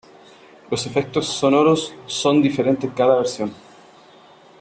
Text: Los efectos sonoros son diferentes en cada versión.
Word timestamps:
Los 0.71 0.87
efectos 0.87 1.27
sonoros 1.27 1.93
son 2.07 2.41
diferentes 2.41 2.85
en 2.89 2.95
cada 2.95 3.17
versión. 3.17 3.53